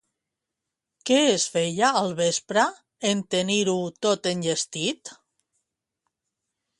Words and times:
Què 1.09 1.17
es 1.33 1.43
feia 1.57 1.89
al 1.99 2.15
vespre, 2.21 2.63
en 3.11 3.21
tenir-ho 3.35 3.75
tot 4.07 4.31
enllestit? 4.35 5.13